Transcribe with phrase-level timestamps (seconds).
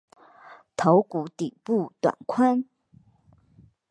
[0.75, 2.65] 头骨顶部短宽。